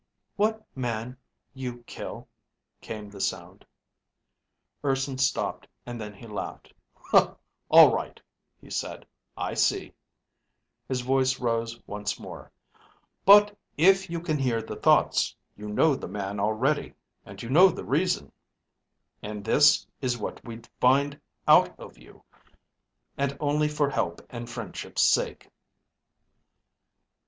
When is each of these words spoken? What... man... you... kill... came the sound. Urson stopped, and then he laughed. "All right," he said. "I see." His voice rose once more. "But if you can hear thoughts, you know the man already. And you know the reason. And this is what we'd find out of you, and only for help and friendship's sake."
What... 0.35 0.65
man... 0.73 1.15
you... 1.53 1.83
kill... 1.85 2.27
came 2.81 3.11
the 3.11 3.21
sound. 3.21 3.67
Urson 4.83 5.19
stopped, 5.19 5.67
and 5.85 6.01
then 6.01 6.11
he 6.11 6.25
laughed. 6.25 6.73
"All 7.13 7.93
right," 7.93 8.19
he 8.59 8.71
said. 8.71 9.05
"I 9.37 9.53
see." 9.53 9.93
His 10.87 11.01
voice 11.01 11.39
rose 11.39 11.79
once 11.85 12.19
more. 12.19 12.51
"But 13.25 13.55
if 13.77 14.09
you 14.09 14.19
can 14.21 14.39
hear 14.39 14.59
thoughts, 14.59 15.35
you 15.55 15.69
know 15.69 15.93
the 15.95 16.07
man 16.07 16.39
already. 16.39 16.95
And 17.23 17.39
you 17.43 17.51
know 17.51 17.69
the 17.69 17.85
reason. 17.85 18.31
And 19.21 19.45
this 19.45 19.85
is 20.01 20.17
what 20.17 20.43
we'd 20.43 20.67
find 20.79 21.21
out 21.47 21.79
of 21.79 21.99
you, 21.99 22.23
and 23.19 23.37
only 23.39 23.67
for 23.67 23.87
help 23.91 24.19
and 24.31 24.49
friendship's 24.49 25.03
sake." 25.07 25.51